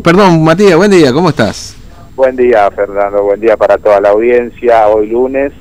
perdón, 0.00 0.42
Matías, 0.42 0.76
buen 0.76 0.90
día, 0.90 1.12
¿cómo 1.12 1.30
estás? 1.30 1.76
Buen 2.14 2.36
día, 2.36 2.70
Fernando, 2.70 3.22
buen 3.22 3.40
día 3.40 3.56
para 3.56 3.78
toda 3.78 4.00
la 4.00 4.10
audiencia. 4.10 4.88
Hoy 4.88 5.08
lunes, 5.08 5.52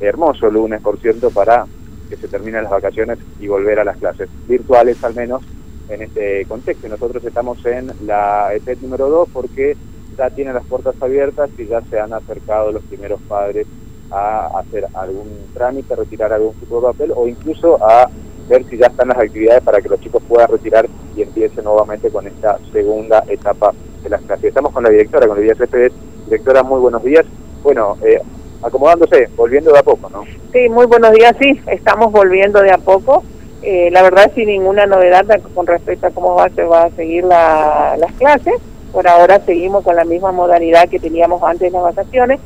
hermoso 0.00 0.50
lunes, 0.50 0.80
por 0.80 0.98
cierto, 0.98 1.30
para 1.30 1.66
que 2.08 2.16
se 2.16 2.28
terminen 2.28 2.62
las 2.62 2.72
vacaciones 2.72 3.18
y 3.38 3.46
volver 3.46 3.80
a 3.80 3.84
las 3.84 3.96
clases 3.98 4.28
virtuales, 4.46 5.02
al 5.04 5.14
menos 5.14 5.42
en 5.88 6.02
este 6.02 6.44
contexto. 6.46 6.88
Nosotros 6.88 7.24
estamos 7.24 7.64
en 7.66 7.92
la 8.06 8.54
EPET 8.54 8.80
número 8.80 9.08
2 9.08 9.28
porque 9.32 9.76
ya 10.16 10.30
tienen 10.30 10.54
las 10.54 10.64
puertas 10.64 10.94
abiertas 11.00 11.50
y 11.58 11.66
ya 11.66 11.80
se 11.82 12.00
han 12.00 12.12
acercado 12.12 12.72
los 12.72 12.82
primeros 12.84 13.20
padres 13.28 13.66
a 14.10 14.58
hacer 14.58 14.86
algún 14.94 15.28
trámite, 15.54 15.94
retirar 15.94 16.32
algún 16.32 16.54
tipo 16.54 16.80
de 16.80 16.86
papel 16.88 17.12
o 17.14 17.28
incluso 17.28 17.78
a 17.84 18.08
ver 18.48 18.64
si 18.64 18.78
ya 18.78 18.86
están 18.86 19.08
las 19.08 19.18
actividades 19.18 19.62
para 19.62 19.80
que 19.80 19.88
los 19.88 20.00
chicos 20.00 20.22
puedan 20.28 20.50
retirar 20.50 20.86
y 21.16 21.22
empiecen 21.22 21.64
nuevamente 21.64 22.10
con 22.10 22.26
esta 22.26 22.58
segunda 22.72 23.22
etapa 23.28 23.72
de 24.02 24.10
las 24.10 24.22
clases. 24.22 24.46
Estamos 24.46 24.72
con 24.72 24.84
la 24.84 24.90
directora, 24.90 25.26
con 25.26 25.38
Lidia 25.38 25.54
Céspedes. 25.54 25.92
Directora, 26.24 26.62
muy 26.62 26.80
buenos 26.80 27.02
días. 27.02 27.24
Bueno, 27.62 27.96
eh, 28.02 28.20
acomodándose, 28.62 29.28
volviendo 29.36 29.72
de 29.72 29.78
a 29.78 29.82
poco, 29.82 30.08
¿no? 30.10 30.24
Sí, 30.52 30.68
muy 30.68 30.86
buenos 30.86 31.12
días, 31.12 31.34
sí, 31.40 31.60
estamos 31.66 32.12
volviendo 32.12 32.60
de 32.60 32.72
a 32.72 32.78
poco. 32.78 33.22
Eh, 33.62 33.90
la 33.90 34.02
verdad, 34.02 34.30
sin 34.34 34.46
ninguna 34.46 34.86
novedad 34.86 35.26
con 35.54 35.66
respecto 35.66 36.06
a 36.06 36.10
cómo 36.10 36.34
va, 36.34 36.48
se 36.50 36.62
va 36.62 36.84
a 36.84 36.90
seguir 36.90 37.24
las 37.24 38.12
clases. 38.18 38.54
Por 38.92 39.06
ahora 39.06 39.40
seguimos 39.40 39.84
con 39.84 39.96
la 39.96 40.04
misma 40.04 40.32
modalidad 40.32 40.88
que 40.88 40.98
teníamos 40.98 41.42
antes 41.42 41.70
de 41.72 41.78
las 41.78 41.82
vacaciones. 41.94 42.40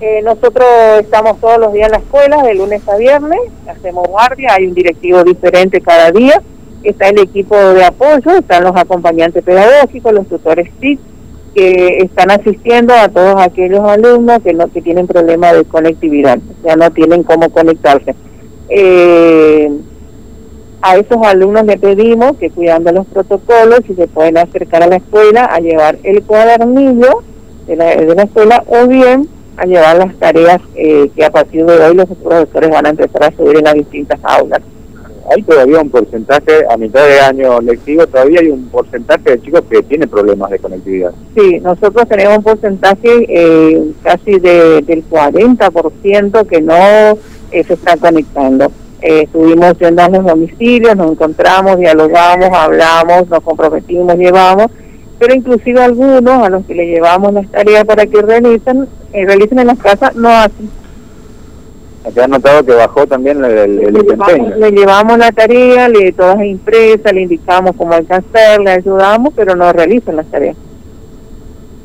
Eh, 0.00 0.22
nosotros 0.22 0.66
estamos 0.98 1.38
todos 1.40 1.58
los 1.58 1.74
días 1.74 1.88
en 1.88 1.92
la 1.92 1.98
escuela, 1.98 2.42
de 2.42 2.54
lunes 2.54 2.88
a 2.88 2.96
viernes, 2.96 3.38
hacemos 3.68 4.08
guardia, 4.08 4.54
hay 4.54 4.66
un 4.66 4.72
directivo 4.72 5.22
diferente 5.22 5.82
cada 5.82 6.10
día, 6.10 6.40
está 6.82 7.10
el 7.10 7.18
equipo 7.18 7.54
de 7.54 7.84
apoyo, 7.84 8.38
están 8.38 8.64
los 8.64 8.74
acompañantes 8.74 9.44
pedagógicos, 9.44 10.14
los 10.14 10.26
tutores 10.26 10.70
TIC, 10.80 10.98
que 11.54 11.98
están 11.98 12.30
asistiendo 12.30 12.94
a 12.94 13.10
todos 13.10 13.42
aquellos 13.42 13.80
alumnos 13.80 14.38
que 14.42 14.54
no 14.54 14.68
que 14.68 14.80
tienen 14.80 15.06
problemas 15.06 15.52
de 15.52 15.64
conectividad, 15.64 16.38
o 16.38 16.62
sea, 16.62 16.76
no 16.76 16.90
tienen 16.92 17.22
cómo 17.22 17.50
conectarse. 17.50 18.14
Eh, 18.70 19.70
a 20.80 20.96
esos 20.96 21.18
alumnos 21.26 21.66
le 21.66 21.76
pedimos 21.76 22.38
que 22.38 22.48
cuidando 22.48 22.90
los 22.90 23.06
protocolos, 23.06 23.80
si 23.86 23.92
se 23.92 24.08
pueden 24.08 24.38
acercar 24.38 24.82
a 24.82 24.86
la 24.86 24.96
escuela 24.96 25.44
a 25.44 25.60
llevar 25.60 25.98
el 26.04 26.22
cuadernillo 26.22 27.22
de 27.66 27.76
la, 27.76 27.96
de 27.96 28.14
la 28.14 28.22
escuela 28.22 28.64
o 28.66 28.86
bien 28.86 29.28
a 29.56 29.66
llevar 29.66 29.98
las 29.98 30.14
tareas 30.16 30.60
eh, 30.74 31.10
que 31.14 31.24
a 31.24 31.30
partir 31.30 31.64
de 31.64 31.84
hoy 31.84 31.94
los 31.94 32.06
profesores 32.06 32.70
van 32.70 32.86
a 32.86 32.90
empezar 32.90 33.24
a 33.24 33.36
subir 33.36 33.58
en 33.58 33.64
las 33.64 33.74
distintas 33.74 34.18
aulas. 34.22 34.60
Hay 35.30 35.42
todavía 35.42 35.80
un 35.80 35.90
porcentaje, 35.90 36.64
a 36.68 36.76
mitad 36.76 37.06
de 37.06 37.20
año 37.20 37.60
lectivo, 37.60 38.06
todavía 38.06 38.40
hay 38.40 38.48
un 38.48 38.68
porcentaje 38.68 39.30
de 39.30 39.42
chicos 39.42 39.62
que 39.70 39.82
tienen 39.82 40.08
problemas 40.08 40.50
de 40.50 40.58
conectividad. 40.58 41.12
Sí, 41.36 41.60
nosotros 41.60 42.08
tenemos 42.08 42.38
un 42.38 42.44
porcentaje 42.44 43.26
eh, 43.28 43.92
casi 44.02 44.40
de, 44.40 44.82
del 44.82 45.08
40% 45.08 46.46
que 46.46 46.60
no 46.60 46.74
eh, 47.52 47.64
se 47.64 47.74
está 47.74 47.96
conectando. 47.96 48.72
estuvimos 49.00 49.78
yendo 49.78 50.02
a 50.02 50.08
los 50.08 50.24
domicilios, 50.24 50.96
nos 50.96 51.12
encontramos, 51.12 51.78
dialogamos, 51.78 52.48
hablamos, 52.52 53.28
nos 53.28 53.40
comprometimos, 53.40 54.16
llevamos, 54.16 54.66
pero 55.20 55.34
inclusive 55.34 55.82
algunos 55.82 56.42
a 56.42 56.48
los 56.48 56.64
que 56.64 56.74
le 56.74 56.86
llevamos 56.86 57.34
las 57.34 57.46
tareas 57.48 57.84
para 57.84 58.06
que 58.06 58.22
realicen, 58.22 58.88
eh, 59.12 59.26
realicen 59.26 59.58
en 59.58 59.66
las 59.66 59.78
casas 59.78 60.16
no 60.16 60.30
hacen. 60.30 60.70
Acá 62.06 62.24
han 62.24 62.30
notado 62.30 62.64
que 62.64 62.72
bajó 62.72 63.06
también 63.06 63.44
el, 63.44 63.58
el, 63.58 63.92
le, 63.92 64.02
llevamos, 64.02 64.56
le 64.56 64.70
llevamos 64.70 65.18
la 65.18 65.30
tarea, 65.30 65.90
le 65.90 66.12
todas 66.12 66.42
impresas, 66.42 67.12
le 67.12 67.20
indicamos 67.20 67.76
cómo 67.76 67.92
hacer, 67.92 68.60
le 68.64 68.70
ayudamos, 68.70 69.34
pero 69.36 69.54
no 69.54 69.70
realizan 69.70 70.16
las 70.16 70.26
tareas. 70.26 70.56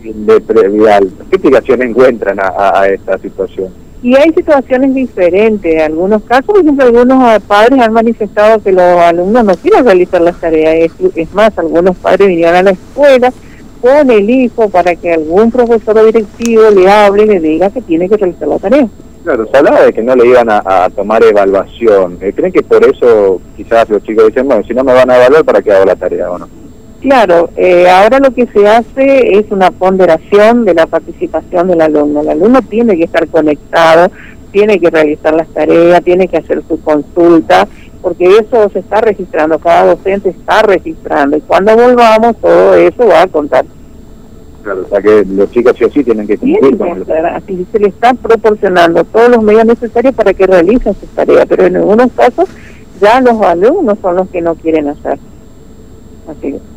De 0.02 0.39
previal. 0.39 1.11
¿Qué 1.30 1.36
explicación 1.36 1.81
encuentran 1.81 2.39
a, 2.39 2.80
a 2.80 2.88
esta 2.88 3.17
situación? 3.17 3.84
Y 4.02 4.16
hay 4.16 4.32
situaciones 4.34 4.94
diferentes. 4.94 5.74
En 5.74 5.82
algunos 5.82 6.24
casos, 6.24 6.46
por 6.46 6.60
ejemplo, 6.60 6.86
algunos 6.86 7.42
padres 7.44 7.80
han 7.81 7.94
manifestado 7.94 8.62
que 8.62 8.72
los 8.72 8.81
alumnos 8.81 9.46
no 9.46 9.56
quieren 9.56 9.86
realizar 9.86 10.22
las 10.22 10.40
tareas. 10.40 10.92
Es, 11.16 11.34
más, 11.34 11.58
algunos 11.58 11.96
padres 11.97 12.28
vinieron 12.28 12.56
a 12.56 12.64
la 12.64 12.72
escuela 12.72 13.34
con 13.81 14.09
el 14.09 14.30
hijo 14.30 14.69
para 14.69 14.96
que 14.96 15.14
algún 15.14 15.52
profesor 15.52 15.97
o 15.97 16.06
directivo 16.06 16.69
le 16.69 16.90
hable 16.90 17.24
y 17.24 17.28
le 17.28 17.40
diga 17.40 17.69
que 17.69 17.81
tiene 17.81 18.09
que 18.09 18.18
realizar 18.18 18.47
la 18.47 18.59
tarea. 18.59 18.88
Claro, 19.24 19.47
se 19.52 19.58
hablaba 19.58 19.81
de 19.81 19.94
que 19.94 20.03
no 20.03 20.16
le 20.16 20.28
iban 20.28 20.48
a, 20.50 20.88
tomar 20.96 21.24
evaluación. 21.24 22.19
Eh, 22.22 22.31
¿Creen 22.36 22.52
que 22.52 22.62
por 22.62 22.86
eso 22.86 23.42
quizás 23.58 23.90
los 23.90 24.03
chicos 24.03 24.28
dicen, 24.28 24.48
bueno, 24.48 24.64
si 24.68 24.74
no 24.74 24.84
me 24.84 24.94
van 24.94 25.09
a 25.09 25.18
evaluar, 25.18 25.44
¿para 25.44 25.62
qué 25.64 25.72
hago 25.72 25.86
la 25.86 25.96
tarea 25.96 26.30
o 26.30 26.38
no? 26.38 26.65
Claro, 27.06 27.52
eh, 27.56 27.88
ahora 27.88 28.18
lo 28.18 28.34
que 28.34 28.48
se 28.48 28.68
hace 28.68 29.38
es 29.38 29.52
una 29.52 29.70
ponderación 29.70 30.66
de 30.66 30.74
la 30.74 30.88
participación 30.88 31.68
del 31.68 31.82
alumno. 31.82 32.22
El 32.22 32.30
alumno 32.30 32.64
tiene 32.64 32.98
que 32.98 33.04
estar 33.04 33.28
conectado, 33.28 34.12
tiene 34.52 34.80
que 34.80 34.90
realizar 34.90 35.36
las 35.36 35.48
tareas, 35.50 36.04
tiene 36.04 36.28
que 36.28 36.38
hacer 36.38 36.64
su 36.68 36.82
consulta, 36.82 37.68
porque 38.02 38.26
eso 38.26 38.70
se 38.70 38.80
está 38.80 39.02
registrando, 39.02 39.60
cada 39.60 39.94
docente 39.94 40.30
está 40.30 40.64
registrando 40.64 41.38
y 41.38 41.42
cuando 41.42 41.76
volvamos 41.76 42.38
todo 42.38 42.74
eso 42.74 43.06
va 43.06 43.22
a 43.22 43.28
contar. 43.28 43.66
Claro, 44.64 44.82
o 44.84 44.90
sea 44.90 45.00
que 45.00 45.26
los 45.26 45.52
chicos 45.52 45.76
sí 45.78 45.84
o 45.84 45.92
sí 45.92 46.04
tienen 46.04 46.26
que 46.26 46.40
cumplir 46.40 46.76
con 46.76 47.06
Así 47.36 47.68
se 47.72 47.80
le 47.82 47.90
están 47.90 48.18
proporcionando 48.18 49.04
todos 49.04 49.30
los 49.30 49.44
medios 49.44 49.66
necesarios 49.66 50.16
para 50.16 50.34
que 50.34 50.48
realicen 50.48 50.96
sus 50.96 51.10
tareas, 51.10 51.46
pero 51.48 51.68
en 51.68 51.76
algunos 51.76 52.12
casos 52.14 52.50
ya 53.00 53.22
los 53.22 53.40
alumnos 53.44 54.00
son 54.02 54.16
los 54.16 54.28
que 54.30 54.42
no 54.42 54.56
quieren 54.56 54.88
hacer. 54.88 55.20
Así 56.28 56.48
es. 56.48 56.75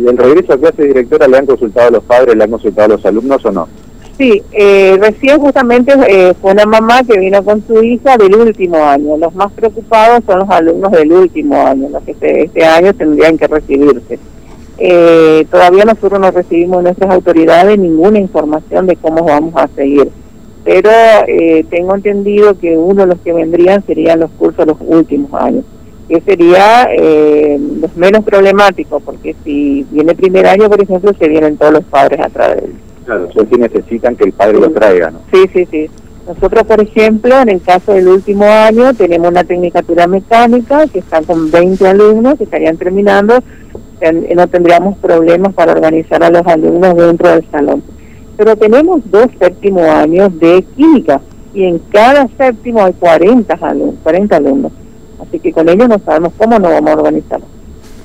¿Y 0.00 0.08
el 0.08 0.16
regreso 0.16 0.54
a 0.54 0.58
clase 0.58 0.84
directora 0.84 1.28
le 1.28 1.36
han 1.36 1.46
consultado 1.46 1.88
a 1.88 1.90
los 1.90 2.04
padres, 2.04 2.34
le 2.34 2.44
han 2.44 2.50
consultado 2.50 2.86
a 2.86 2.96
los 2.96 3.04
alumnos 3.04 3.44
o 3.44 3.52
no? 3.52 3.68
Sí, 4.16 4.42
eh, 4.52 4.96
recién 4.98 5.38
justamente 5.40 5.92
eh, 6.08 6.34
fue 6.40 6.52
una 6.52 6.64
mamá 6.64 7.02
que 7.02 7.18
vino 7.18 7.42
con 7.42 7.62
su 7.66 7.82
hija 7.82 8.16
del 8.16 8.34
último 8.34 8.82
año. 8.82 9.18
Los 9.18 9.34
más 9.34 9.52
preocupados 9.52 10.24
son 10.24 10.40
los 10.40 10.48
alumnos 10.48 10.90
del 10.92 11.12
último 11.12 11.66
año, 11.66 11.90
los 11.90 12.02
que 12.02 12.12
este, 12.12 12.44
este 12.44 12.64
año 12.64 12.94
tendrían 12.94 13.36
que 13.36 13.46
recibirse. 13.46 14.18
Eh, 14.78 15.46
todavía 15.50 15.84
nosotros 15.84 16.18
no 16.18 16.30
recibimos 16.30 16.78
de 16.78 16.82
nuestras 16.84 17.10
autoridades 17.10 17.78
ninguna 17.78 18.18
información 18.18 18.86
de 18.86 18.96
cómo 18.96 19.24
vamos 19.24 19.52
a 19.56 19.68
seguir. 19.68 20.10
Pero 20.64 20.90
tengo 21.70 21.94
entendido 21.94 22.58
que 22.58 22.76
uno 22.76 23.02
de 23.02 23.14
los 23.14 23.18
que 23.20 23.32
vendrían 23.32 23.84
serían 23.86 24.20
los 24.20 24.30
cursos 24.32 24.66
los 24.66 24.76
últimos 24.80 25.32
años 25.32 25.64
que 26.10 26.20
sería 26.22 26.88
eh, 26.92 27.56
los 27.80 27.96
menos 27.96 28.24
problemáticos, 28.24 29.00
porque 29.00 29.36
si 29.44 29.86
viene 29.92 30.16
primer 30.16 30.44
año, 30.48 30.68
por 30.68 30.82
ejemplo, 30.82 31.12
se 31.16 31.28
vienen 31.28 31.56
todos 31.56 31.72
los 31.72 31.84
padres 31.84 32.18
atrás 32.20 32.56
de 32.56 32.64
él. 32.64 32.74
Claro, 33.04 33.28
eso 33.30 33.46
sí 33.48 33.56
necesitan 33.56 34.16
que 34.16 34.24
el 34.24 34.32
padre 34.32 34.58
lo 34.58 34.70
traiga, 34.72 35.12
¿no? 35.12 35.20
Sí, 35.32 35.48
sí, 35.52 35.68
sí. 35.70 35.88
Nosotros, 36.26 36.64
por 36.64 36.80
ejemplo, 36.80 37.40
en 37.40 37.50
el 37.50 37.62
caso 37.62 37.92
del 37.92 38.08
último 38.08 38.44
año, 38.44 38.92
tenemos 38.94 39.28
una 39.28 39.44
tecnicatura 39.44 40.08
mecánica 40.08 40.88
que 40.88 40.98
está 40.98 41.22
con 41.22 41.48
20 41.48 41.86
alumnos 41.86 42.38
que 42.38 42.44
estarían 42.44 42.76
terminando, 42.76 43.38
no 44.34 44.48
tendríamos 44.48 44.98
problemas 44.98 45.54
para 45.54 45.72
organizar 45.72 46.24
a 46.24 46.30
los 46.30 46.44
alumnos 46.44 46.96
dentro 46.96 47.28
del 47.28 47.48
salón. 47.52 47.84
Pero 48.36 48.56
tenemos 48.56 49.08
dos 49.12 49.26
séptimos 49.38 49.82
años 49.82 50.36
de 50.40 50.64
química 50.74 51.20
y 51.54 51.64
en 51.64 51.78
cada 51.92 52.26
séptimo 52.36 52.82
hay 52.82 52.94
40 52.94 53.54
alumnos. 53.54 53.94
40 54.02 54.36
alumnos. 54.36 54.72
Así 55.20 55.38
que 55.38 55.52
con 55.52 55.68
ellos 55.68 55.88
no 55.88 55.98
sabemos 55.98 56.32
cómo 56.36 56.58
nos 56.58 56.70
vamos 56.70 56.90
a 56.90 56.94
organizar 56.94 57.40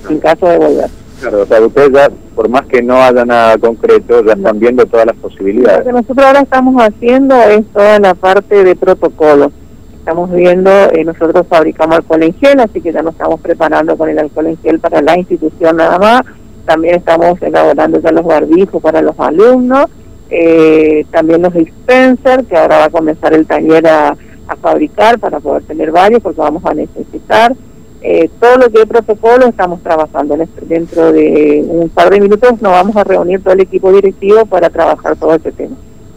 en 0.09 0.19
caso 0.19 0.47
de 0.47 0.57
volver. 0.57 0.89
Claro, 1.19 1.41
o 1.41 1.45
sea, 1.45 1.61
ustedes 1.61 1.91
ya, 1.93 2.09
por 2.35 2.49
más 2.49 2.65
que 2.65 2.81
no 2.81 3.01
haya 3.01 3.25
nada 3.25 3.57
concreto, 3.57 4.23
ya 4.23 4.33
están 4.33 4.59
viendo 4.59 4.85
todas 4.85 5.05
las 5.05 5.15
posibilidades. 5.15 5.79
Lo 5.79 5.85
que 5.85 5.91
nosotros 5.93 6.25
ahora 6.25 6.41
estamos 6.41 6.75
haciendo 6.81 7.35
es 7.35 7.65
toda 7.67 7.99
la 7.99 8.13
parte 8.13 8.63
de 8.63 8.75
protocolo. 8.75 9.51
Estamos 9.97 10.31
viendo, 10.31 10.69
eh, 10.91 11.03
nosotros 11.03 11.47
fabricamos 11.47 11.97
alcohol 11.97 12.23
en 12.23 12.33
gel, 12.35 12.59
así 12.59 12.81
que 12.81 12.91
ya 12.91 13.01
nos 13.01 13.13
estamos 13.13 13.39
preparando 13.39 13.97
con 13.97 14.09
el 14.09 14.19
alcohol 14.19 14.47
en 14.47 14.57
gel 14.57 14.79
para 14.79 15.01
la 15.01 15.17
institución 15.17 15.77
nada 15.77 15.97
más. 15.97 16.21
También 16.65 16.95
estamos 16.95 17.41
elaborando 17.41 17.99
ya 17.99 18.11
los 18.11 18.25
barbijos 18.25 18.81
para 18.81 19.01
los 19.01 19.17
alumnos. 19.19 19.85
Eh, 20.29 21.05
también 21.11 21.41
los 21.41 21.53
dispensers, 21.53 22.45
que 22.47 22.57
ahora 22.57 22.79
va 22.79 22.85
a 22.85 22.89
comenzar 22.89 23.33
el 23.33 23.45
taller 23.45 23.87
a 23.87 24.15
a 24.47 24.55
fabricar 24.55 25.19
para 25.19 25.39
poder 25.39 25.63
tener 25.63 25.91
varios 25.91 26.21
porque 26.21 26.41
vamos 26.41 26.63
a 26.65 26.73
necesitar. 26.73 27.55
Eh, 28.01 28.29
todo 28.39 28.57
lo 28.57 28.69
que 28.69 28.81
es 28.81 28.85
protocolo 28.85 29.47
estamos 29.47 29.81
trabajando. 29.81 30.37
Dentro 30.61 31.11
de 31.11 31.65
un 31.67 31.89
par 31.89 32.11
de 32.11 32.21
minutos 32.21 32.61
nos 32.61 32.71
vamos 32.71 32.95
a 32.95 33.03
reunir 33.03 33.41
todo 33.41 33.53
el 33.53 33.61
equipo 33.61 33.91
directivo 33.91 34.45
para 34.45 34.69
trabajar 34.69 35.15
todo 35.15 35.33
este 35.33 35.51
tema. 35.51 35.75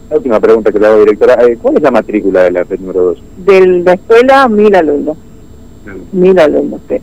La 0.09 0.17
última 0.17 0.39
pregunta 0.39 0.71
que 0.71 0.79
le 0.79 0.87
hago, 0.87 0.99
directora. 0.99 1.35
Eh, 1.45 1.57
¿Cuál 1.61 1.77
es 1.77 1.83
la 1.83 1.91
matrícula 1.91 2.43
de 2.43 2.51
la 2.51 2.63
red 2.63 2.79
número 2.79 3.01
2? 3.05 3.23
De 3.45 3.67
la 3.67 3.93
escuela, 3.93 4.47
mil 4.47 4.75
alumnos. 4.75 5.17
Mil 6.11 6.37
alumnos, 6.39 6.81
sí. 6.87 6.97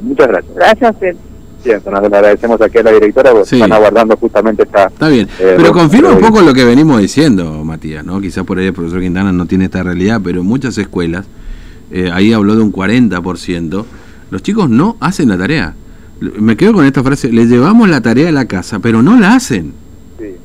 muchas 0.00 0.28
gracias. 0.28 0.54
Gracias 0.54 0.82
a 0.82 0.92
usted. 0.92 1.16
Bien, 1.66 1.82
le 1.84 1.96
agradecemos 1.96 2.60
aquí 2.60 2.78
a 2.78 2.82
la 2.84 2.92
directora 2.92 3.32
porque 3.32 3.56
están 3.56 3.72
aguardando 3.72 4.16
justamente 4.16 4.62
esta... 4.62 4.86
Está 4.86 5.08
bien, 5.08 5.28
eh, 5.40 5.54
pero 5.56 5.72
confirma 5.72 6.12
un 6.12 6.20
poco 6.20 6.40
lo 6.40 6.54
que 6.54 6.64
venimos 6.64 7.00
diciendo, 7.00 7.64
Matías, 7.64 8.04
¿no? 8.04 8.20
Quizás 8.20 8.44
por 8.44 8.58
ahí 8.58 8.66
el 8.66 8.72
profesor 8.72 9.00
Quintana 9.00 9.32
no 9.32 9.46
tiene 9.46 9.64
esta 9.64 9.82
realidad, 9.82 10.20
pero 10.22 10.42
en 10.42 10.46
muchas 10.46 10.78
escuelas, 10.78 11.26
eh, 11.90 12.08
ahí 12.12 12.32
habló 12.32 12.54
de 12.54 12.62
un 12.62 12.72
40%, 12.72 13.84
los 14.30 14.42
chicos 14.42 14.70
no 14.70 14.96
hacen 15.00 15.28
la 15.28 15.36
tarea. 15.36 15.74
me 16.20 16.56
quedo 16.56 16.74
con 16.74 16.84
esta 16.84 17.02
frase, 17.02 17.32
le 17.32 17.46
llevamos 17.46 17.88
la 17.88 18.00
tarea 18.00 18.28
a 18.28 18.32
la 18.32 18.44
casa, 18.44 18.78
pero 18.78 19.02
no 19.02 19.18
la 19.18 19.34
hacen. 19.34 19.72
Sí. 20.20 20.36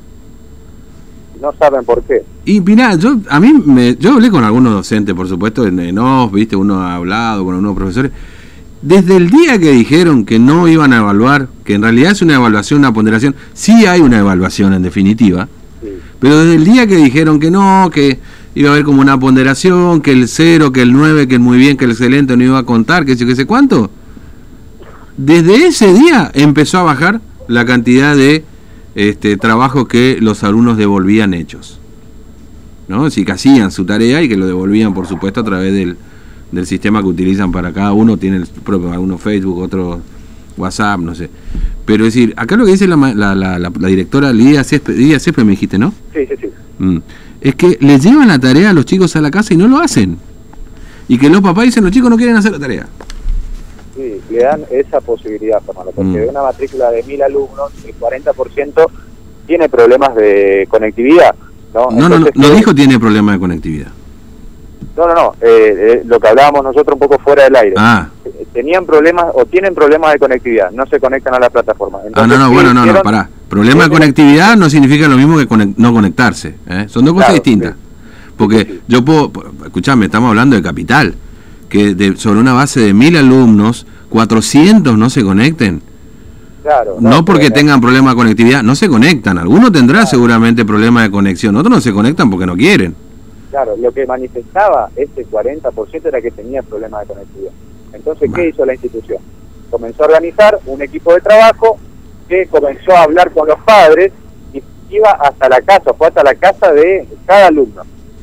No 1.40 1.52
saben 1.56 1.84
por 1.84 2.02
qué. 2.02 2.24
Y 2.44 2.60
mirá, 2.60 2.96
yo, 2.96 3.16
a 3.28 3.38
mí 3.38 3.52
me, 3.64 3.94
yo 3.94 4.14
hablé 4.14 4.28
con 4.28 4.42
algunos 4.42 4.72
docentes, 4.72 5.14
por 5.14 5.28
supuesto, 5.28 5.68
en, 5.68 5.78
en 5.78 5.96
viste, 6.32 6.56
uno 6.56 6.80
ha 6.80 6.96
hablado 6.96 7.44
con 7.44 7.54
algunos 7.54 7.76
profesores. 7.76 8.10
Desde 8.82 9.16
el 9.16 9.30
día 9.30 9.58
que 9.58 9.70
dijeron 9.70 10.24
que 10.24 10.38
no 10.40 10.66
iban 10.66 10.92
a 10.92 10.98
evaluar, 10.98 11.48
que 11.64 11.74
en 11.74 11.82
realidad 11.82 12.12
es 12.12 12.22
una 12.22 12.34
evaluación, 12.34 12.80
una 12.80 12.92
ponderación, 12.92 13.34
sí 13.54 13.86
hay 13.86 14.00
una 14.00 14.18
evaluación 14.18 14.74
en 14.74 14.82
definitiva, 14.82 15.48
Sí. 15.80 15.88
pero 16.18 16.40
desde 16.40 16.56
el 16.56 16.64
día 16.64 16.86
que 16.86 16.96
dijeron 16.96 17.38
que 17.40 17.50
no, 17.50 17.90
que 17.92 18.18
iba 18.54 18.70
a 18.70 18.72
haber 18.72 18.84
como 18.84 19.00
una 19.00 19.18
ponderación, 19.18 20.00
que 20.00 20.12
el 20.12 20.26
0, 20.28 20.72
que 20.72 20.82
el 20.82 20.92
9, 20.92 21.28
que 21.28 21.36
el 21.36 21.40
muy 21.40 21.58
bien, 21.58 21.76
que 21.76 21.84
el 21.84 21.92
excelente 21.92 22.36
no 22.36 22.42
iba 22.44 22.58
a 22.58 22.64
contar, 22.64 23.04
que 23.04 23.16
sé 23.16 23.24
que 23.24 23.36
sé 23.36 23.46
cuánto, 23.46 23.90
desde 25.16 25.66
ese 25.66 25.92
día 25.92 26.30
empezó 26.34 26.78
a 26.78 26.82
bajar 26.82 27.20
la 27.48 27.64
cantidad 27.64 28.16
de 28.16 28.44
este, 28.94 29.36
trabajos 29.36 29.86
que 29.88 30.18
los 30.20 30.42
alumnos 30.42 30.76
devolvían 30.76 31.34
hechos. 31.34 31.78
¿no? 32.88 33.08
Si 33.10 33.24
que 33.24 33.32
hacían 33.32 33.70
su 33.70 33.84
tarea 33.84 34.22
y 34.22 34.28
que 34.28 34.36
lo 34.36 34.46
devolvían, 34.46 34.92
por 34.92 35.06
supuesto, 35.06 35.40
a 35.40 35.44
través 35.44 35.72
del, 35.72 35.96
del 36.52 36.66
sistema 36.66 37.00
que 37.02 37.08
utilizan 37.08 37.50
para 37.50 37.72
cada 37.72 37.92
uno, 37.92 38.16
tiene 38.16 38.36
el 38.36 38.46
propio, 38.46 38.88
uno 39.00 39.18
Facebook, 39.18 39.58
otro 39.58 40.00
WhatsApp, 40.56 41.00
no 41.00 41.14
sé. 41.14 41.28
Pero 41.84 42.04
es 42.06 42.14
decir, 42.14 42.32
acá 42.36 42.56
lo 42.56 42.64
que 42.64 42.72
dice 42.72 42.86
la, 42.86 42.96
la, 42.96 43.34
la, 43.34 43.58
la- 43.58 43.70
directora 43.70 44.32
Lidia 44.32 44.62
Césped, 44.62 44.94
Lidia 44.94 45.18
Césped, 45.18 45.42
me 45.44 45.52
dijiste, 45.52 45.78
¿no? 45.78 45.92
Sí, 46.12 46.20
sí, 46.28 46.34
sí. 46.40 46.46
Mm. 46.78 46.98
Es 47.40 47.54
que 47.56 47.76
les 47.80 48.02
llevan 48.04 48.28
la 48.28 48.38
tarea 48.38 48.70
a 48.70 48.72
los 48.72 48.84
chicos 48.84 49.16
a 49.16 49.20
la 49.20 49.30
casa 49.30 49.52
y 49.54 49.56
no 49.56 49.66
lo 49.66 49.78
hacen. 49.78 50.16
Y 51.08 51.18
que 51.18 51.28
los 51.28 51.40
papás 51.40 51.64
dicen, 51.64 51.82
los 51.82 51.92
chicos 51.92 52.08
no 52.10 52.16
quieren 52.16 52.36
hacer 52.36 52.52
la 52.52 52.58
tarea. 52.60 52.86
Sí, 53.96 54.20
le 54.30 54.38
dan 54.42 54.62
esa 54.70 55.00
posibilidad, 55.00 55.60
Fernando, 55.62 55.90
porque 55.92 56.10
Mm. 56.10 56.14
de 56.14 56.28
una 56.28 56.42
matrícula 56.42 56.90
de 56.90 57.02
mil 57.02 57.20
alumnos, 57.22 57.72
el 57.86 57.94
40% 57.94 58.86
tiene 59.46 59.68
problemas 59.68 60.14
de 60.14 60.66
conectividad. 60.70 61.34
No, 61.74 61.90
No, 61.90 62.08
no, 62.08 62.18
no, 62.20 62.26
no 62.34 62.50
dijo 62.50 62.74
tiene 62.74 62.98
problema 63.00 63.32
de 63.32 63.38
conectividad. 63.38 63.88
No, 64.96 65.06
no, 65.06 65.14
no, 65.14 65.34
eh, 65.40 65.74
eh, 65.78 66.02
lo 66.04 66.20
que 66.20 66.28
hablábamos 66.28 66.62
nosotros 66.64 66.94
un 66.94 66.98
poco 67.08 67.18
fuera 67.22 67.44
del 67.44 67.56
aire. 67.56 67.74
Ah, 67.78 68.08
Tenían 68.52 68.84
problemas 68.84 69.26
o 69.34 69.46
tienen 69.46 69.74
problemas 69.74 70.12
de 70.12 70.18
conectividad, 70.18 70.70
no 70.70 70.84
se 70.86 71.00
conectan 71.00 71.34
a 71.34 71.38
la 71.38 71.48
plataforma. 71.48 72.00
ah 72.14 72.26
no, 72.26 72.38
no, 72.38 72.48
¿qué 72.48 72.54
bueno, 72.54 72.74
no, 72.74 73.02
pará. 73.02 73.28
Problema 73.48 73.84
de 73.84 73.90
conectividad 73.90 74.56
no 74.56 74.68
significa 74.68 75.08
lo 75.08 75.16
mismo 75.16 75.38
que 75.38 75.46
no 75.76 75.92
conectarse. 75.94 76.56
¿eh? 76.68 76.86
Son 76.88 77.04
dos 77.04 77.14
cosas 77.14 77.28
Claro, 77.30 77.42
distintas. 77.42 77.72
sí. 77.74 77.78
Porque 78.36 78.58
Sí, 78.58 78.64
sí. 78.72 78.80
yo 78.88 79.04
puedo, 79.04 79.32
escuchame, 79.64 80.06
estamos 80.06 80.28
hablando 80.28 80.56
de 80.56 80.62
capital, 80.62 81.14
que 81.70 81.94
de, 81.94 82.16
sobre 82.16 82.40
una 82.40 82.52
base 82.52 82.80
de 82.80 82.92
mil 82.94 83.16
alumnos, 83.16 83.86
400 84.10 84.96
no 84.98 85.08
se 85.08 85.22
conecten. 85.22 85.82
Claro, 86.62 86.96
No 87.00 87.24
porque 87.24 87.50
tengan 87.50 87.80
problema 87.80 88.10
de 88.10 88.16
conectividad, 88.16 88.62
no 88.62 88.74
se 88.74 88.88
conectan. 88.88 89.38
Algunos 89.38 89.72
tendrán 89.72 90.06
seguramente 90.06 90.64
problemas 90.64 91.04
de 91.04 91.10
conexión, 91.10 91.56
otros 91.56 91.74
no 91.74 91.80
se 91.80 91.92
conectan 91.92 92.30
porque 92.30 92.46
no 92.46 92.56
quieren. 92.56 92.94
Claro, 93.52 93.76
lo 93.76 93.92
que 93.92 94.06
manifestaba 94.06 94.88
este 94.96 95.26
40% 95.26 96.06
era 96.06 96.22
que 96.22 96.30
tenía 96.30 96.62
problemas 96.62 97.02
de 97.02 97.06
conectividad. 97.12 97.52
Entonces, 97.92 98.30
¿qué 98.34 98.48
hizo 98.48 98.64
la 98.64 98.72
institución? 98.72 99.18
Comenzó 99.70 100.04
a 100.04 100.06
organizar 100.06 100.58
un 100.64 100.80
equipo 100.80 101.12
de 101.12 101.20
trabajo 101.20 101.76
que 102.30 102.46
comenzó 102.46 102.92
a 102.96 103.02
hablar 103.02 103.30
con 103.30 103.46
los 103.46 103.58
padres 103.60 104.10
y 104.54 104.62
iba 104.88 105.10
hasta 105.10 105.50
la 105.50 105.60
casa, 105.60 105.92
fue 105.92 106.06
hasta 106.06 106.24
la 106.24 106.34
casa 106.34 106.72
de 106.72 107.06
cada 107.26 107.48
alumno. 107.48 107.82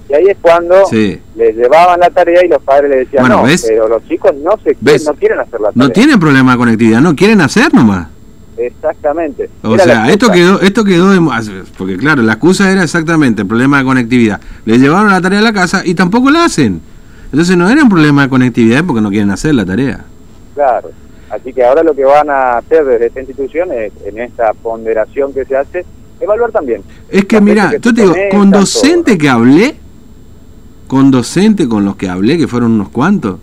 Y 0.09 0.15
ahí 0.15 0.25
es 0.29 0.37
cuando 0.41 0.83
Sí. 0.87 1.21
les 1.35 1.55
llevaban 1.55 1.99
la 1.99 2.09
tarea 2.09 2.43
y 2.43 2.47
los 2.47 2.63
padres 2.63 2.89
le 2.89 2.97
decían, 2.97 3.21
Bueno, 3.21 3.37
no, 3.37 3.43
¿ves? 3.43 3.63
pero 3.67 3.87
los 3.87 4.03
chicos 4.07 4.33
no 4.37 4.57
se 4.63 4.75
¿Ves? 4.81 5.05
no 5.05 5.13
quieren 5.13 5.39
hacer 5.39 5.61
la 5.61 5.71
tarea. 5.71 5.73
No 5.75 5.91
tienen 5.91 6.19
problema 6.19 6.53
de 6.53 6.57
conectividad, 6.57 7.01
no 7.01 7.15
quieren 7.15 7.39
hacer 7.41 7.71
nomás. 7.71 8.07
Exactamente. 8.59 9.49
O 9.63 9.75
Era 9.75 9.83
sea, 9.83 10.09
esto 10.09 10.29
quedó, 10.31 10.59
esto 10.59 10.83
quedó, 10.83 11.11
de- 11.11 11.63
porque 11.77 11.97
claro, 11.97 12.21
la 12.23 12.33
excusa 12.33 12.69
era 12.71 12.83
exactamente 12.83 13.43
el 13.43 13.47
problema 13.47 13.77
de 13.79 13.85
conectividad. 13.85 14.41
Le 14.65 14.77
llevaron 14.77 15.09
la 15.11 15.21
tarea 15.21 15.39
a 15.39 15.43
la 15.43 15.53
casa 15.53 15.81
y 15.85 15.95
tampoco 15.95 16.29
la 16.29 16.43
hacen. 16.45 16.81
Entonces 17.31 17.55
no 17.55 17.69
era 17.69 17.81
un 17.83 17.89
problema 17.89 18.23
de 18.23 18.29
conectividad 18.29 18.83
porque 18.83 19.01
no 19.01 19.09
quieren 19.09 19.31
hacer 19.31 19.55
la 19.55 19.65
tarea. 19.65 20.03
Claro. 20.55 20.89
Así 21.29 21.53
que 21.53 21.63
ahora 21.63 21.83
lo 21.83 21.95
que 21.95 22.03
van 22.03 22.29
a 22.29 22.57
hacer 22.57 22.83
desde 22.85 23.05
esta 23.05 23.19
institución 23.19 23.69
es, 23.71 23.93
en 24.05 24.19
esta 24.19 24.51
ponderación 24.53 25.31
que 25.33 25.45
se 25.45 25.55
hace, 25.55 25.85
evaluar 26.19 26.51
también. 26.51 26.81
Es 27.09 27.25
que 27.25 27.39
mira, 27.39 27.71
yo 27.79 27.93
te 27.93 28.01
digo, 28.01 28.15
con 28.31 28.49
todo. 28.51 28.61
docente 28.61 29.17
que 29.17 29.29
hablé, 29.29 29.75
con 30.87 31.11
docente 31.11 31.69
con 31.69 31.85
los 31.85 31.95
que 31.95 32.09
hablé, 32.09 32.37
que 32.37 32.47
fueron 32.47 32.71
unos 32.71 32.89
cuantos, 32.89 33.39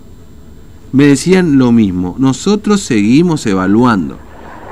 me 0.93 1.07
decían 1.07 1.59
lo 1.59 1.73
mismo. 1.73 2.17
Nosotros 2.19 2.81
seguimos 2.83 3.47
evaluando. 3.47 4.19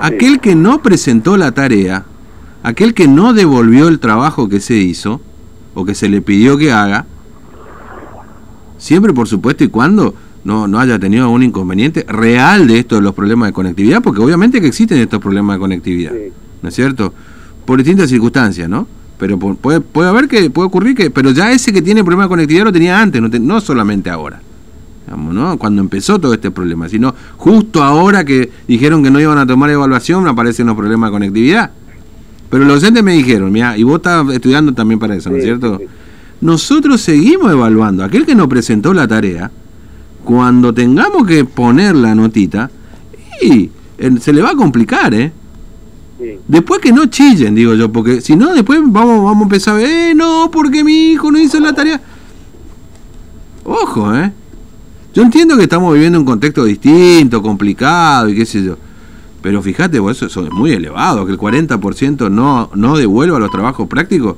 Aquel 0.00 0.40
que 0.40 0.54
no 0.54 0.82
presentó 0.82 1.36
la 1.36 1.52
tarea, 1.52 2.04
aquel 2.62 2.94
que 2.94 3.08
no 3.08 3.32
devolvió 3.32 3.88
el 3.88 3.98
trabajo 4.00 4.48
que 4.48 4.60
se 4.60 4.74
hizo, 4.76 5.20
o 5.74 5.84
que 5.84 5.94
se 5.94 6.08
le 6.08 6.20
pidió 6.20 6.56
que 6.58 6.72
haga, 6.72 7.06
siempre 8.78 9.12
por 9.12 9.28
supuesto 9.28 9.64
y 9.64 9.68
cuando 9.68 10.14
no, 10.44 10.68
no 10.68 10.78
haya 10.78 10.98
tenido 10.98 11.24
algún 11.24 11.42
inconveniente 11.42 12.04
real 12.08 12.66
de 12.68 12.78
esto 12.80 12.96
de 12.96 13.02
los 13.02 13.14
problemas 13.14 13.48
de 13.48 13.52
conectividad, 13.54 14.02
porque 14.02 14.20
obviamente 14.20 14.60
que 14.60 14.66
existen 14.66 14.98
estos 14.98 15.20
problemas 15.20 15.56
de 15.56 15.60
conectividad. 15.60 16.12
Sí. 16.12 16.32
¿no 16.62 16.68
es 16.68 16.74
cierto? 16.74 17.12
Por 17.64 17.78
distintas 17.78 18.08
circunstancias, 18.10 18.68
¿no? 18.68 18.86
Pero 19.18 19.38
por- 19.38 19.56
puede, 19.56 19.80
puede 19.80 20.08
haber 20.08 20.28
que, 20.28 20.50
puede 20.50 20.66
ocurrir 20.68 20.94
que, 20.96 21.10
pero 21.10 21.30
ya 21.30 21.52
ese 21.52 21.72
que 21.72 21.80
tiene 21.82 22.02
problema 22.02 22.24
de 22.24 22.28
conectividad 22.28 22.64
lo 22.64 22.72
tenía 22.72 23.00
antes, 23.00 23.20
no, 23.22 23.30
te- 23.30 23.38
no 23.40 23.60
solamente 23.60 24.10
ahora. 24.10 24.40
Digamos, 25.14 25.32
¿no? 25.34 25.56
Cuando 25.58 25.80
empezó 25.80 26.18
todo 26.18 26.34
este 26.34 26.50
problema, 26.50 26.88
sino 26.88 27.14
justo 27.36 27.82
ahora 27.84 28.24
que 28.24 28.50
dijeron 28.66 29.00
que 29.04 29.10
no 29.10 29.20
iban 29.20 29.38
a 29.38 29.46
tomar 29.46 29.70
evaluación, 29.70 30.26
aparecen 30.26 30.66
los 30.66 30.76
problemas 30.76 31.08
de 31.08 31.12
conectividad. 31.12 31.70
Pero 32.50 32.64
los 32.64 32.80
docentes 32.80 33.04
me 33.04 33.12
dijeron, 33.12 33.52
mira, 33.52 33.78
y 33.78 33.84
vos 33.84 33.96
estás 33.96 34.28
estudiando 34.30 34.72
también 34.74 34.98
para 34.98 35.14
eso, 35.14 35.30
¿no 35.30 35.36
es 35.36 35.42
Sí, 35.42 35.46
cierto? 35.48 35.78
sí. 35.78 35.84
Nosotros 36.40 37.00
seguimos 37.00 37.52
evaluando. 37.52 38.02
Aquel 38.02 38.26
que 38.26 38.34
no 38.34 38.48
presentó 38.48 38.92
la 38.92 39.06
tarea, 39.06 39.50
cuando 40.24 40.74
tengamos 40.74 41.26
que 41.28 41.44
poner 41.44 41.94
la 41.94 42.12
notita, 42.14 42.68
y 43.40 43.70
eh, 43.98 44.10
se 44.20 44.32
le 44.32 44.42
va 44.42 44.50
a 44.50 44.56
complicar, 44.56 45.14
¿eh? 45.14 45.32
Sí. 46.18 46.38
Después 46.48 46.80
que 46.80 46.92
no 46.92 47.06
chillen, 47.06 47.54
digo 47.54 47.74
yo, 47.74 47.90
porque 47.92 48.20
si 48.20 48.34
no, 48.34 48.52
después 48.52 48.80
vamos, 48.84 49.22
vamos 49.24 49.40
a 49.40 49.42
empezar 49.44 49.74
a 49.74 49.76
ver, 49.78 50.10
eh, 50.10 50.14
no, 50.14 50.50
porque 50.52 50.82
mi 50.82 51.12
hijo 51.12 51.30
no 51.30 51.38
hizo 51.38 51.60
la 51.60 51.72
tarea. 51.72 52.00
Ojo, 53.64 54.12
¿eh? 54.14 54.32
Yo 55.14 55.22
entiendo 55.22 55.56
que 55.56 55.62
estamos 55.62 55.94
viviendo 55.94 56.18
un 56.18 56.24
contexto 56.24 56.64
distinto, 56.64 57.40
complicado 57.40 58.28
y 58.28 58.34
qué 58.36 58.44
sé 58.44 58.64
yo. 58.64 58.76
Pero 59.42 59.62
fíjate, 59.62 60.00
vos, 60.00 60.16
eso, 60.16 60.26
eso 60.26 60.42
es 60.44 60.50
muy 60.50 60.72
elevado, 60.72 61.24
que 61.24 61.32
el 61.32 61.38
40% 61.38 62.30
no, 62.30 62.70
no 62.74 62.96
devuelva 62.96 63.38
los 63.38 63.50
trabajos 63.50 63.86
prácticos. 63.88 64.36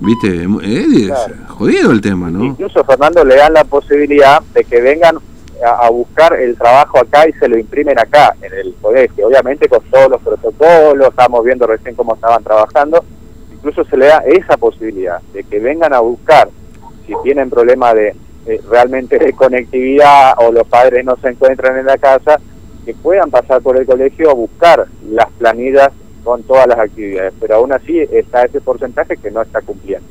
Viste, 0.00 0.44
es, 0.62 1.06
Claro. 1.06 1.34
jodido 1.48 1.92
el 1.92 2.00
tema, 2.00 2.30
¿no? 2.30 2.44
Incluso, 2.44 2.82
Fernando, 2.84 3.24
le 3.24 3.36
dan 3.36 3.52
la 3.52 3.64
posibilidad 3.64 4.42
de 4.54 4.64
que 4.64 4.80
vengan 4.80 5.18
a, 5.64 5.86
a 5.86 5.90
buscar 5.90 6.32
el 6.40 6.56
trabajo 6.56 6.98
acá 6.98 7.28
y 7.28 7.32
se 7.34 7.46
lo 7.46 7.58
imprimen 7.58 7.98
acá, 7.98 8.34
en 8.40 8.52
el 8.52 8.74
colegio. 8.80 9.28
Obviamente 9.28 9.68
con 9.68 9.82
todos 9.90 10.10
los 10.10 10.22
protocolos, 10.22 11.08
estamos 11.10 11.44
viendo 11.44 11.66
recién 11.66 11.94
cómo 11.94 12.14
estaban 12.14 12.42
trabajando. 12.42 13.04
Incluso 13.52 13.84
se 13.84 13.96
le 13.98 14.06
da 14.06 14.22
esa 14.26 14.56
posibilidad 14.56 15.20
de 15.34 15.44
que 15.44 15.60
vengan 15.60 15.92
a 15.92 16.00
buscar, 16.00 16.48
si 17.06 17.12
tienen 17.22 17.50
problema 17.50 17.92
de 17.92 18.16
eh, 18.46 18.60
realmente 18.68 19.18
de 19.18 19.32
conectividad 19.32 20.34
o 20.38 20.52
los 20.52 20.66
padres 20.66 21.04
no 21.04 21.16
se 21.16 21.28
encuentran 21.28 21.78
en 21.78 21.86
la 21.86 21.98
casa, 21.98 22.40
que 22.84 22.94
puedan 22.94 23.30
pasar 23.30 23.60
por 23.60 23.78
el 23.78 23.86
colegio 23.86 24.30
a 24.30 24.34
buscar 24.34 24.86
las 25.10 25.30
planillas 25.38 25.90
con 26.24 26.42
todas 26.42 26.66
las 26.66 26.78
actividades. 26.78 27.32
Pero 27.40 27.56
aún 27.56 27.72
así 27.72 27.98
está 27.98 28.44
ese 28.44 28.60
porcentaje 28.60 29.16
que 29.16 29.30
no 29.30 29.42
está 29.42 29.60
cumpliendo. 29.60 30.06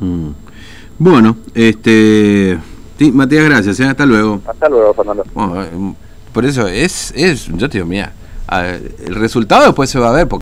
Mm. 0.00 0.30
Bueno, 0.98 1.36
este... 1.54 2.58
Sí, 2.98 3.12
Matías, 3.12 3.44
gracias, 3.44 3.78
¿eh? 3.78 3.84
hasta 3.84 4.04
luego. 4.04 4.40
Hasta 4.44 4.68
luego, 4.68 4.92
Fernando. 4.92 5.24
Bueno, 5.32 5.62
eh, 5.62 5.94
por 6.32 6.44
eso 6.44 6.66
es, 6.66 7.12
es, 7.14 7.46
yo 7.46 7.68
te 7.68 7.78
digo, 7.78 7.86
mira, 7.86 8.12
el 9.06 9.14
resultado 9.14 9.66
después 9.66 9.88
se 9.90 9.98
va 9.98 10.08
a 10.08 10.12
ver, 10.12 10.26
porque 10.26 10.36